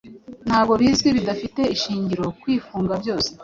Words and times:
Ntabwo 0.47 0.73
bizwi, 0.81 1.07
bidafite 1.17 1.61
ishingiro, 1.75 2.25
Kwifunga-byose, 2.41 3.29